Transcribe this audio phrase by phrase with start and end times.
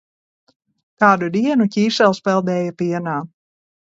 [1.03, 3.19] Kādu dienu ķīsels peldēja pienā.